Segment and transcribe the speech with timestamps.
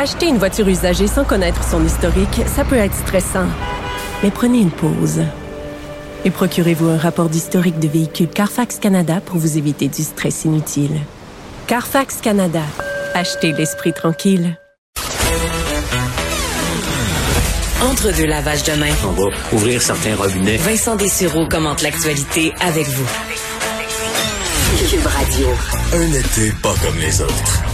[0.00, 3.48] Acheter une voiture usagée sans connaître son historique, ça peut être stressant.
[4.22, 5.24] Mais prenez une pause.
[6.24, 11.00] Et procurez-vous un rapport d'historique de véhicule Carfax Canada pour vous éviter du stress inutile.
[11.66, 12.62] Carfax Canada.
[13.12, 14.56] Achetez l'esprit tranquille.
[17.82, 18.94] Entre deux lavages de main.
[19.04, 20.58] On va ouvrir certains robinets.
[20.58, 23.08] Vincent Dessureau commente l'actualité avec vous.
[24.88, 25.48] Cube Radio.
[25.92, 27.67] Un été pas comme les autres.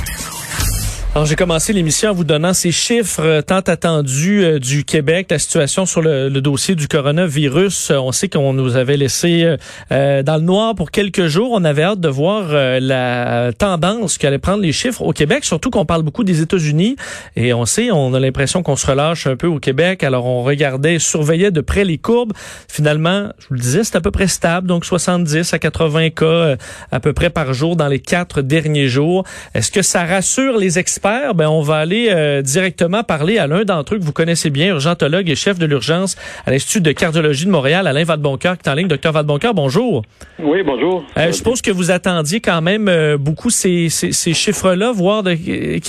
[1.14, 5.28] Alors, j'ai commencé l'émission en vous donnant ces chiffres euh, tant attendus euh, du Québec,
[5.30, 7.92] la situation sur le, dossier du coronavirus.
[7.92, 9.54] Euh, on sait qu'on nous avait laissé
[9.90, 11.50] dans le noir pour quelques jours.
[11.52, 12.48] On avait hâte de voir
[12.80, 16.96] la tendance qu'allaient prendre les chiffres au Québec, surtout qu'on parle beaucoup des États-Unis.
[17.36, 20.02] Et on sait, on a l'impression qu'on se relâche un peu au Québec.
[20.02, 22.32] Alors, on regardait, surveillait de près les courbes.
[22.68, 26.56] Finalement, je vous le disais, c'est à peu près stable, donc 70 à 80 cas
[26.90, 29.24] à peu près par jour dans les quatre derniers jours.
[29.54, 31.03] Est-ce que ça rassure les experts?
[31.04, 34.68] Ben, on va aller euh, directement parler à l'un d'entre eux que vous connaissez bien,
[34.68, 38.72] urgentologue et chef de l'urgence à l'Institut de cardiologie de Montréal, Alain Vadeboncoeur, qui est
[38.72, 38.88] en ligne.
[38.88, 40.02] Docteur Vadeboncoeur, bonjour.
[40.38, 41.04] Oui, bonjour.
[41.18, 45.34] Euh, je suppose que vous attendiez quand même euh, beaucoup ces, ces, chiffres-là, voir de,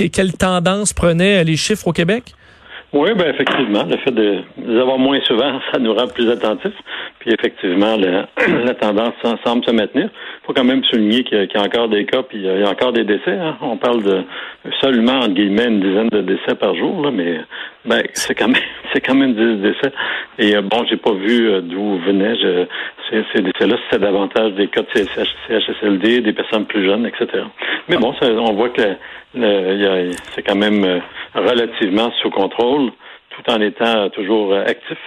[0.07, 2.33] quelle tendance prenaient les chiffres au Québec?
[2.93, 6.71] Oui, ben effectivement, le fait de les avoir moins souvent, ça nous rend plus attentifs.
[7.25, 7.97] Puis effectivement,
[8.65, 10.09] la tendance semble se maintenir.
[10.13, 12.69] Il faut quand même souligner qu'il y, a encore des cas, puis il y a
[12.69, 13.31] encore des décès.
[13.31, 13.57] Hein.
[13.61, 14.21] On parle de
[14.79, 17.39] seulement entre guillemets une dizaine de décès par jour, là, mais
[17.83, 18.61] ben c'est quand même
[18.93, 19.91] c'est quand même 10 décès.
[20.37, 22.35] Et euh, bon, j'ai pas vu euh, d'où venaient
[23.09, 23.75] ces, décès-là.
[23.89, 25.05] C'est davantage des cas de
[25.47, 27.43] CHSLD, des personnes plus jeunes, etc.
[27.89, 28.83] Mais bon, on voit que
[29.33, 30.99] c'est quand même euh,
[31.33, 32.91] relativement sous contrôle,
[33.31, 34.99] tout en étant toujours actif.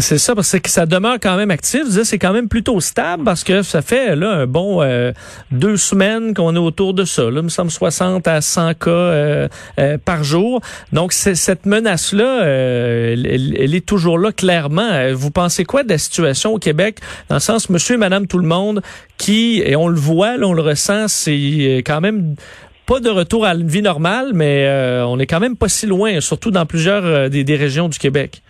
[0.00, 1.84] C'est ça, parce que ça demeure quand même actif.
[1.88, 5.12] C'est quand même plutôt stable parce que ça fait là un bon euh,
[5.52, 7.30] deux semaines qu'on est autour de ça.
[7.30, 10.60] Là, me semble 60 à 100 cas euh, euh, par jour.
[10.92, 15.12] Donc cette menace-là, elle, elle, est toujours là clairement.
[15.12, 16.98] Vous pensez quoi de la situation au Québec?
[17.28, 18.82] Dans le sens Monsieur et Madame tout le monde
[19.16, 22.34] qui et on le voit, on le ressent, c'est quand même
[22.86, 24.68] pas de retour à une vie normale, mais
[25.06, 28.42] on est quand même pas si loin, surtout dans plusieurs des régions du Québec.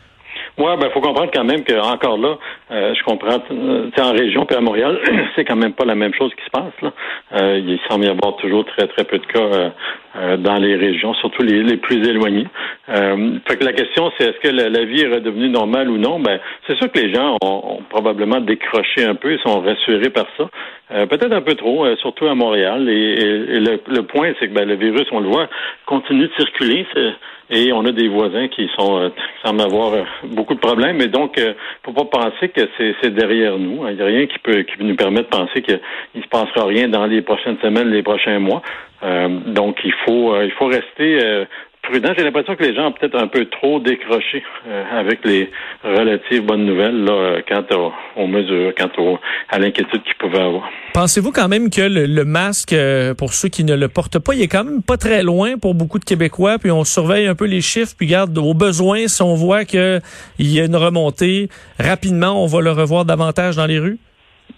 [0.56, 2.37] Oui, ben faut comprendre quand même que encore là,
[2.70, 4.98] euh, je comprends, euh, en région puis à Montréal,
[5.36, 6.92] c'est quand même pas la même chose qui se passe là.
[7.34, 9.72] Euh, il semble y avoir toujours très très peu de cas
[10.38, 12.47] dans les régions, surtout les, les plus éloignées.
[12.86, 16.20] fait que la question c'est est-ce que la, vie est redevenue normale ou non?
[16.20, 20.26] Ben c'est sûr que les gens ont, probablement décroché un peu, ils sont rassurés par
[20.38, 20.48] ça.
[21.06, 22.88] Peut-être un peu trop, surtout à Montréal.
[22.88, 25.48] Et, le, le, point c'est que ben, le virus, on le voit,
[25.84, 26.86] continue de circuler.
[27.50, 31.00] Et on a des voisins qui sont euh, qui semblent avoir euh, beaucoup de problèmes.
[31.00, 32.69] Et donc, euh, faut pas penser que
[33.00, 33.87] c'est derrière nous.
[33.88, 35.81] Il n'y a rien qui peut qui nous permet de penser qu'il
[36.15, 38.62] ne se passera rien dans les prochaines semaines, les prochains mois.
[39.03, 41.44] Euh, donc, il faut il faut rester
[41.89, 42.12] prudent.
[42.17, 45.50] J'ai l'impression que les gens ont peut-être un peu trop décroché euh, avec les
[45.83, 49.19] relatives bonnes nouvelles là, quant aux, mesures, quant
[49.50, 50.69] à l'inquiétude qu'ils pouvaient avoir.
[50.95, 54.43] Pensez-vous quand même que le, masque, euh, pour ceux qui ne le portent pas, il
[54.43, 57.47] est quand même pas très loin pour beaucoup de Québécois, puis on surveille un peu
[57.47, 60.01] les chiffres, puis garde au besoin, si on voit qu'il
[60.39, 63.99] y a une remontée, rapidement, on va le revoir davantage dans les rues?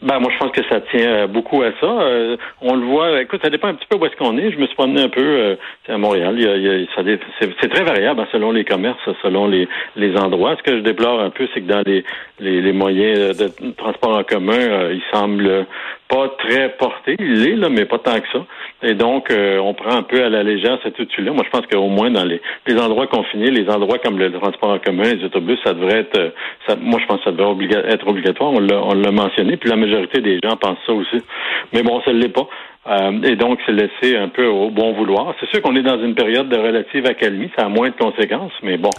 [0.03, 1.87] Ben moi je pense que ça tient euh, beaucoup à ça.
[1.87, 3.23] Euh, on le voit.
[3.23, 4.51] Écoute, ça dépend un petit peu où est-ce qu'on est.
[4.51, 5.57] Je me suis promené un peu euh,
[5.89, 6.34] à Montréal.
[6.37, 9.67] Il y a, il y a, c'est, très variable hein, selon les commerces, selon les,
[9.97, 10.55] les endroits.
[10.59, 12.05] Ce que je déplore un peu, c'est que dans les,
[12.41, 15.67] les, les moyens de transport en commun, il semble
[16.09, 17.17] pas très porté.
[17.19, 18.44] Il l'est, là, mais pas tant que ça.
[18.83, 21.33] Et donc, euh, on prend un peu à la légère cette outil-là.
[21.33, 24.71] Moi, je pense qu'au moins dans les, les, endroits confinés, les endroits comme le transport
[24.71, 26.31] en commun, les autobus, ça devrait être, euh,
[26.69, 27.56] ça, moi, je pense que ça devrait
[27.89, 28.53] être obligatoire.
[28.53, 29.56] On l'a, on l'a mentionné.
[29.56, 31.22] Puis la majorité des gens pensent ça aussi.
[31.72, 32.49] Mais bon, ça ne l'est pas.
[32.89, 35.34] Euh, et donc, c'est laissé un peu au bon vouloir.
[35.41, 37.50] C'est sûr qu'on est dans une période de relative accalmie.
[37.59, 38.91] Ça a moins de conséquences, mais bon.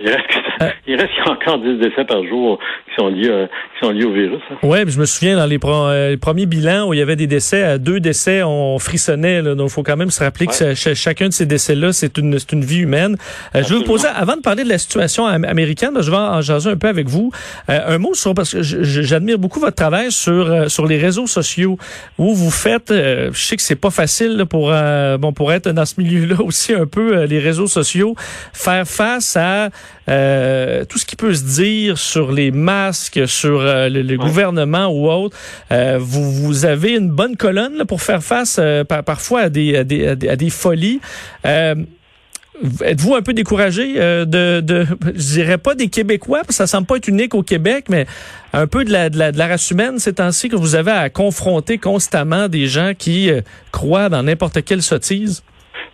[0.00, 0.26] Il reste,
[0.62, 0.70] euh.
[0.86, 2.58] il reste encore 10 décès par jour
[2.88, 4.40] qui sont liés, euh, qui sont liés au virus.
[4.50, 4.56] Hein.
[4.62, 7.62] Oui, je me souviens dans les, euh, premiers bilans où il y avait des décès,
[7.62, 9.42] à deux décès, on frissonnait.
[9.42, 12.38] Là, donc, il faut quand même se rappeler que chacun de ces décès-là, c'est une,
[12.52, 13.16] une vie humaine.
[13.54, 16.70] je vais vous poser, avant de parler de la situation américaine, je vais en jaser
[16.70, 17.30] un peu avec vous.
[17.68, 21.76] un mot sur, parce que j'admire beaucoup votre travail sur, sur les réseaux sociaux
[22.18, 24.72] où vous faites, je sais que c'est pas facile pour,
[25.18, 28.14] bon, pour être dans ce milieu-là aussi un peu, les réseaux sociaux,
[28.52, 29.70] faire face à
[30.08, 35.08] euh, tout ce qui peut se dire sur les masques, sur euh, le, gouvernement ou
[35.08, 35.36] autre.
[35.70, 39.84] Euh, vous, vous avez une bonne colonne là, pour faire face parfois à des, à
[39.84, 41.00] des, à des, folies.
[41.44, 46.86] Êtes-vous un peu découragé de, de, je dirais pas des Québécois, parce que ça semble
[46.86, 48.06] pas être unique au Québec, mais
[48.52, 50.92] un peu de la, de la, de la race humaine ces temps-ci que vous avez
[50.92, 53.30] à confronter constamment des gens qui
[53.72, 55.42] croient dans n'importe quelle sottise?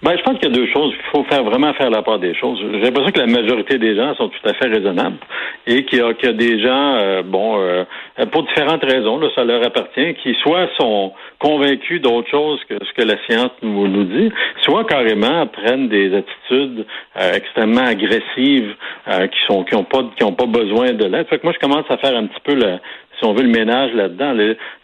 [0.01, 0.95] Ben, je pense qu'il y a deux choses.
[0.97, 2.59] Il faut faire vraiment faire la part des choses.
[2.61, 5.17] J'ai l'impression que la majorité des gens sont tout à fait raisonnables
[5.67, 7.85] et qu'il y a, qu'il y a des gens, euh, bon, euh,
[8.31, 12.93] pour différentes raisons, là, ça leur appartient, qui soit sont convaincus d'autre chose que ce
[12.93, 14.31] que la science nous, nous dit,
[14.63, 16.87] soit carrément prennent des attitudes
[17.17, 18.75] euh, extrêmement agressives
[19.07, 21.27] qui sont qui ont pas qui ont pas besoin de l'aide.
[21.29, 22.79] Fait que moi, je commence à faire un petit peu le,
[23.19, 24.35] si on veut le ménage là-dedans.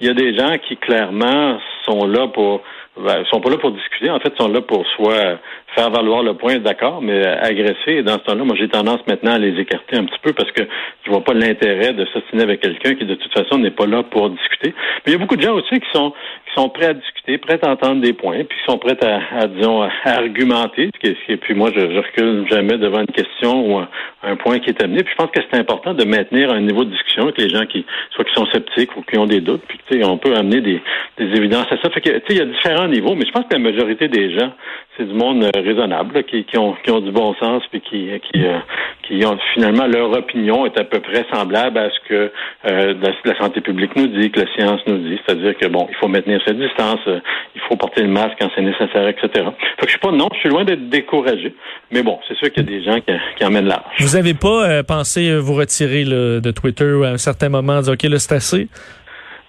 [0.00, 2.62] Il y a des gens qui clairement sont là pour
[2.96, 4.10] ben, ils sont pas là pour discuter.
[4.10, 5.38] En fait, ils sont là pour soit
[5.74, 7.92] faire valoir le point, d'accord, mais agresser.
[7.92, 10.50] Et dans ce temps-là, moi, j'ai tendance maintenant à les écarter un petit peu parce
[10.52, 10.62] que
[11.04, 14.04] je vois pas l'intérêt de s'assiner avec quelqu'un qui, de toute façon, n'est pas là
[14.04, 14.74] pour discuter.
[15.04, 16.12] Mais il y a beaucoup de gens aussi qui sont
[16.46, 19.46] qui sont prêts à discuter, prêts à entendre des points, puis qui sont prêts à,
[19.48, 20.90] disons, à argumenter.
[21.28, 23.78] Et puis moi, je, je recule jamais devant une question ou
[24.22, 25.02] un, point qui est amené.
[25.02, 27.66] Puis je pense que c'est important de maintenir un niveau de discussion avec les gens
[27.66, 29.62] qui soit qui sont sceptiques ou qui ont des doutes.
[29.66, 30.80] Puis tu sais, on peut amener des,
[31.18, 31.90] des évidences à ça.
[31.90, 34.08] Fait que tu sais, il y a différents niveaux, mais je pense que la majorité
[34.08, 34.52] des gens,
[34.96, 38.58] c'est du monde euh, raisonnable, qui, ont, du bon sens, puis qui, qui, euh,
[39.02, 42.32] qui ont finalement leur opinion est à peu près semblable à ce que
[42.70, 42.94] euh,
[43.24, 46.08] la, santé publique nous dit, que la science nous dit, c'est-à-dire que bon, il faut
[46.08, 49.28] maintenir cette distance, il faut porter le masque quand c'est nécessaire, etc.
[49.32, 49.42] Fait
[49.80, 51.54] que je suis pas non, je suis loin d'être découragé,
[51.90, 53.82] mais bon, c'est sûr qu'il y a des gens qui, emmènent l'âge.
[53.98, 58.18] Vous avez pas pensé vous retirer de Twitter à un certain moment, dire ok, là
[58.18, 58.68] c'est assez?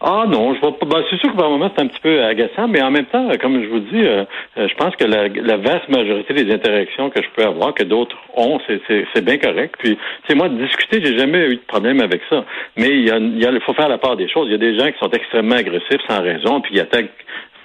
[0.08, 0.86] Ah non, je vois pas.
[0.86, 3.28] Ben, c'est sûr que par moment c'est un petit peu agaçant, mais en même temps,
[3.42, 4.24] comme je vous dis, euh,
[4.56, 8.16] euh, je pense que la, vaste majorité des interactions que je peux avoir, que d'autres
[8.36, 9.74] ont, c'est bien correct.
[9.80, 9.98] Puis,
[10.28, 12.46] sais, moi, discuter, j'ai jamais eu de problème avec ça.
[12.78, 14.48] Mais il y a, il faut faire la part des choses.
[14.48, 17.10] Il y a des gens qui sont extrêmement agressifs sans raison, puis qui attaquent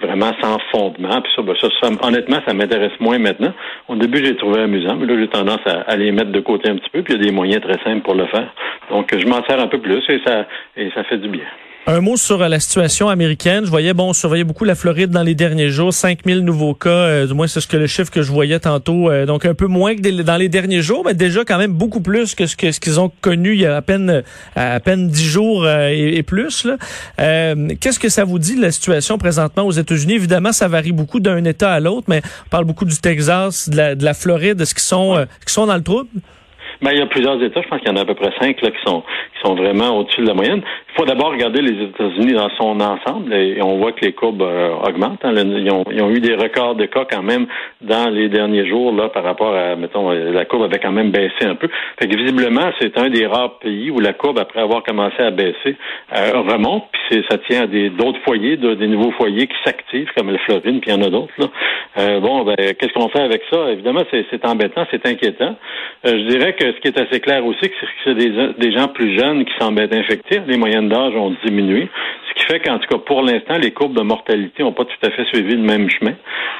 [0.01, 1.21] vraiment sans fondement.
[1.21, 3.53] Puis ça, ben, ça, honnêtement, ça m'intéresse moins maintenant.
[3.87, 6.71] Au début, j'ai trouvé amusant, mais là, j'ai tendance à, à, les mettre de côté
[6.71, 7.03] un petit peu.
[7.03, 8.51] Puis il y a des moyens très simples pour le faire.
[8.89, 11.45] Donc, je m'en sers un peu plus et ça, et ça fait du bien.
[11.87, 13.65] Un mot sur euh, la situation américaine.
[13.65, 15.91] Je voyais, bon, on surveillait beaucoup la Floride dans les derniers jours.
[15.91, 19.09] 5000 nouveaux cas, euh, du moins c'est ce que le chiffre que je voyais tantôt.
[19.09, 21.99] Euh, donc un peu moins que dans les derniers jours, mais déjà quand même beaucoup
[21.99, 24.21] plus que ce qu'ils ont connu il y a à peine
[24.55, 26.67] à peine 10 jours et, plus.
[27.17, 30.13] Qu'est-ce que ça vous dit de la situation présentement aux États-Unis?
[30.13, 33.77] Évidemment, ça varie beaucoup d'un État à l'autre, mais on parle beaucoup du Texas, de
[33.77, 36.09] la, de la Floride, est-ce qu'ils sont qui sont dans le trouble?
[36.81, 38.31] Ben, il y a plusieurs États, je pense qu'il y en a à peu près
[38.39, 40.61] cinq là, qui sont qui sont vraiment au-dessus de la moyenne.
[40.89, 44.41] Il faut d'abord regarder les États-Unis dans son ensemble et on voit que les courbes
[44.41, 45.23] euh, augmentent.
[45.23, 45.33] Hein.
[45.35, 47.47] Ils, ont, ils, ont, eu des records de cas quand même
[47.81, 51.45] dans les derniers jours là par rapport à, mettons, la courbe avait quand même baissé
[51.45, 51.69] un peu.
[51.99, 55.31] Fait que visiblement, c'est un des rares pays où la courbe, après avoir commencé à
[55.31, 55.77] baisser,
[56.15, 56.85] euh, remonte.
[57.09, 60.81] Puis ça tient à des d'autres foyers, des nouveaux foyers qui s'activent, comme la Floride,
[60.81, 61.33] puis il y en a d'autres.
[61.97, 63.71] Euh, bon, ben, qu'est-ce qu'on fait avec ça?
[63.71, 65.55] Évidemment, c'est embêtant, c'est inquiétant.
[66.03, 69.17] je dirais que ce qui est assez clair aussi, c'est que c'est des, gens plus
[69.17, 70.41] jeunes qui semblent infectés.
[70.47, 71.89] Les moyennes d'âge ont diminué.
[72.29, 75.05] Ce qui fait qu'en tout cas, pour l'instant, les courbes de mortalité n'ont pas tout
[75.05, 76.13] à fait suivi le même chemin.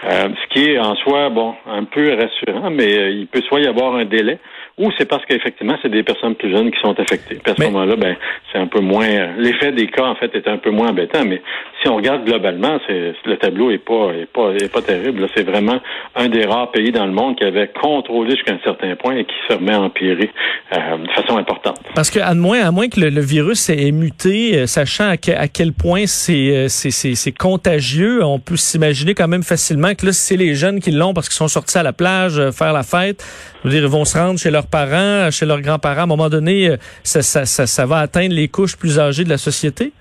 [0.05, 3.61] Euh, ce qui est en soi, bon, un peu rassurant, mais euh, il peut soit
[3.61, 4.39] y avoir un délai
[4.81, 7.35] ou c'est parce qu'effectivement, c'est des personnes plus jeunes qui sont affectées.
[7.35, 8.15] Puis à ce moment-là, ben,
[8.51, 9.07] c'est un peu moins.
[9.37, 11.23] L'effet des cas, en fait, est un peu moins embêtant.
[11.23, 11.41] Mais
[11.81, 15.27] si on regarde globalement, c'est le tableau est pas est pas est pas terrible.
[15.35, 15.79] C'est vraiment
[16.15, 19.25] un des rares pays dans le monde qui avait contrôlé jusqu'à un certain point et
[19.25, 20.31] qui se remet à empirer
[20.73, 21.79] euh, de façon importante.
[21.95, 25.73] Parce que à moins à moins que le, virus ait muté, euh, sachant à, quel
[25.73, 30.55] point euh, c'est c'est contagieux, on peut s'imaginer quand même facilement que là, c'est les
[30.55, 33.23] jeunes qui l'ont parce qu'ils sont sortis à la plage faire la fête,
[33.63, 36.01] je veux dire, ils vont se rendre chez leurs parents, chez leurs grands-parents.
[36.01, 39.29] À un moment donné, ça, ça, ça, ça va atteindre les couches plus âgées de
[39.29, 39.93] la société?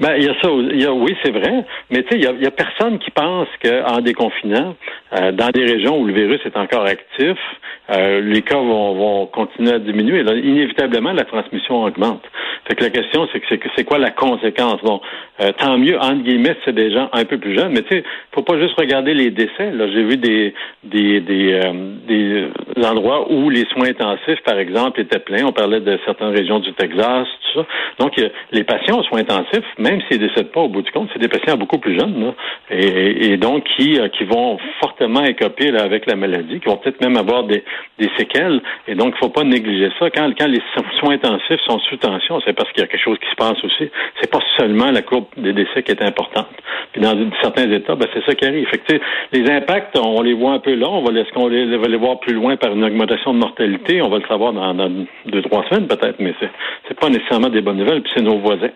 [0.00, 0.48] Ben, il y a ça.
[0.48, 1.64] Y a, oui, c'est vrai.
[1.90, 4.74] Mais tu sais, il y a, personne qui pense qu'en déconfinant,
[5.12, 7.36] euh, dans des régions où le virus est encore actif,
[7.90, 10.22] euh, les cas vont, vont, continuer à diminuer.
[10.22, 12.22] Là, inévitablement, la transmission augmente.
[12.66, 14.80] Fait que la question, c'est que c'est quoi la conséquence?
[14.82, 15.00] Bon,
[15.40, 18.04] euh, tant mieux, entre guillemets, c'est des gens un peu plus jeunes, mais tu sais,
[18.32, 19.70] faut pas juste regarder les décès.
[19.72, 20.54] Là, j'ai vu des
[20.84, 21.60] des des,
[22.06, 22.46] des
[22.84, 25.44] endroits où les soins intensifs, par exemple, étaient pleins.
[25.44, 27.66] On parlait de certaines régions du Texas, tout ça.
[27.98, 28.14] Donc,
[28.52, 31.18] les patients aux soins intensifs, même s'ils ne décèdent pas au bout du compte, c'est
[31.18, 32.34] des patients beaucoup plus jeunes, là,
[32.70, 37.16] et, donc qui qui vont fortement écoper là, avec la maladie, qui vont peut-être même
[37.16, 37.62] avoir des
[38.16, 38.60] séquelles.
[38.86, 40.10] Et donc, il faut pas négliger ça.
[40.10, 40.60] Quand, quand les
[40.98, 43.62] soins intensifs sont sous tension, c'est parce qu'il y a quelque chose qui se passe
[43.64, 43.90] aussi.
[44.20, 46.48] C'est pas seulement la courbe des décès qui est importante.
[46.92, 48.66] Puis dans certains États, ben, c'est ça qui arrive.
[48.68, 49.00] Fait
[49.32, 50.88] les impacts, on les voit un peu là.
[50.88, 54.02] On va, laisser, on les, va les voir plus loin par une augmentation de mortalité?
[54.02, 54.90] On va le savoir dans, dans
[55.26, 56.34] deux, trois semaines peut-être, mais
[56.88, 58.02] c'est pas nécessairement des bonnes nouvelles.
[58.02, 58.70] Puis c'est nos voisins.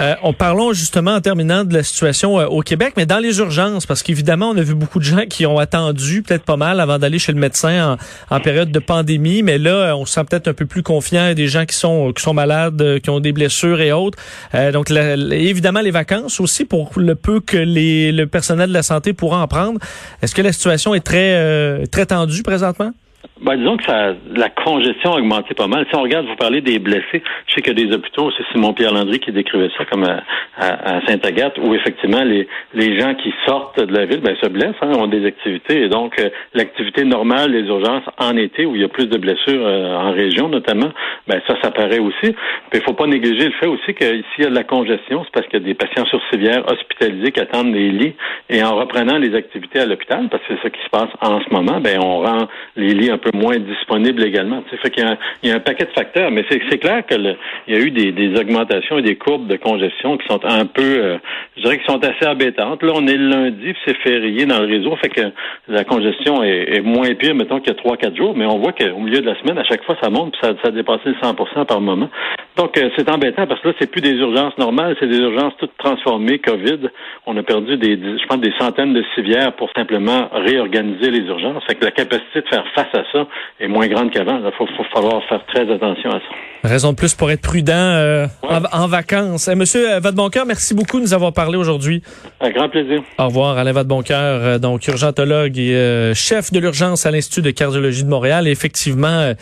[0.00, 3.38] Euh, on parlons justement en terminant de la situation euh, au Québec, mais dans les
[3.38, 6.80] urgences, parce qu'évidemment, on a vu beaucoup de gens qui ont attendu peut-être pas mal
[6.80, 7.96] avant d'aller chez le médecin
[8.28, 11.32] en, période de pandémie, mais là, on se sent peut-être un peu plus confiant.
[11.34, 14.18] des gens qui sont qui sont malades, euh, qui ont des blessures et autres.
[14.54, 18.82] Euh, donc, évidemment, les vacances aussi pour le peu que les, le personnel de la
[18.82, 19.78] santé pourra en prendre.
[20.22, 22.92] Est-ce que la situation est très très tendue présentement?
[23.40, 25.84] Ben, disons que ça, la congestion a augmenté pas mal.
[25.90, 28.44] Si on regarde, vous parlez des blessés, je sais qu'il y a des hôpitaux, c'est
[28.52, 30.22] Simon-Pierre Landry qui décrivait ça comme à,
[30.56, 34.76] à, Sainte-Agathe, où effectivement les, les gens qui sortent de la ville ben, se blessent,
[34.82, 35.82] hein, ont des activités.
[35.82, 39.18] Et donc, euh, l'activité normale les urgences en été, où il y a plus de
[39.18, 40.90] blessures euh, en région notamment,
[41.26, 42.36] ben ça, ça paraît aussi.
[42.72, 45.32] Il faut pas négliger le fait aussi que s'il y a de la congestion, c'est
[45.32, 48.14] parce qu'il y a des patients sur civière hospitalisés qui attendent des lits.
[48.48, 51.40] Et en reprenant les activités à l'hôpital, parce que c'est ça qui se passe en
[51.40, 54.62] ce moment, ben on rend les lits un peu moins disponibles également.
[54.68, 57.04] Tu fait qu'il y, a il y a un paquet de facteurs, mais c'est clair
[57.06, 60.44] que il y a eu des, des, augmentations et des courbes de congestion qui sont
[60.44, 61.18] un peu, euh,
[61.56, 62.82] je dirais, qui sont assez embêtantes.
[62.82, 65.22] Là, on est le lundi, c'est férié dans le réseau, fait que
[65.68, 68.58] la congestion est, est moins pire, mettons, qu'il y a trois, quatre jours, mais on
[68.58, 70.70] voit qu'au milieu de la semaine, à chaque fois, ça monte, puis ça, ça a
[70.70, 72.10] dépassé le 100% par moment.
[72.56, 75.54] Donc, euh, c'est embêtant parce que là, c'est plus des urgences normales, c'est des urgences
[75.58, 76.88] toutes transformées, COVID.
[77.26, 81.64] On a perdu des, je pense, des centaines de civières pour simplement réorganiser les urgences.
[81.66, 83.26] Fait que la capacité de faire face à ça
[83.58, 84.40] est moins grande qu'avant.
[84.44, 86.68] Il faut, faut, falloir faire très attention à ça.
[86.68, 89.48] Raison de plus pour être prudent euh, en, vacances.
[89.48, 92.02] Eh, monsieur euh, Vadeboncoeur, merci beaucoup de nous avoir parlé aujourd'hui.
[92.40, 93.02] Un grand plaisir.
[93.18, 98.04] Au revoir, Alain Vadeboncoeur, euh, donc urgentologue et chef de l'urgence à l'Institut de cardiologie
[98.04, 98.46] de Montréal.
[98.46, 99.32] Et effectivement,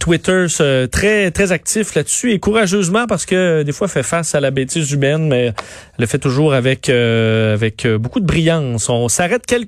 [0.00, 0.46] Twitter
[0.90, 5.28] très très actif là-dessus courageusement parce que des fois fait face à la bêtise humaine,
[5.28, 5.52] mais
[5.98, 8.88] le fait toujours avec avec beaucoup de brillance.
[8.88, 9.64] On s'arrête quelques